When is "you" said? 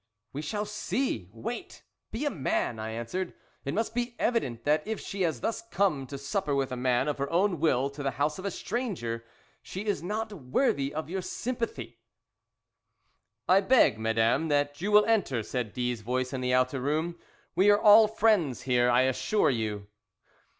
14.81-14.91, 19.51-19.85